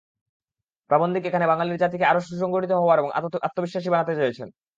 [0.89, 3.09] প্রাবন্ধিক এখানে বাঙলির জাতিকে আরও সুসংগঠিত হওয়ার এবং
[3.47, 4.47] আত্মবিশ্বাসী বানাতে চেয়েছেন।